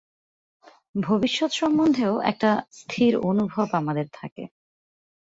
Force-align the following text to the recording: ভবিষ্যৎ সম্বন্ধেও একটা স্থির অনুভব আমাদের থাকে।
ভবিষ্যৎ 1.01 1.51
সম্বন্ধেও 1.51 2.13
একটা 2.21 2.49
স্থির 2.71 3.11
অনুভব 3.21 3.67
আমাদের 3.73 4.07
থাকে। 4.13 4.43